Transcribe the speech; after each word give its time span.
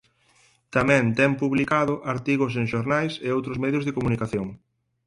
Tamén 0.75 1.03
ten 1.17 1.31
publicado 1.41 1.93
artigos 2.13 2.53
en 2.61 2.65
xornais 2.73 3.13
e 3.27 3.29
outros 3.37 3.57
medios 3.63 3.83
de 3.85 3.95
comunicación. 3.97 4.47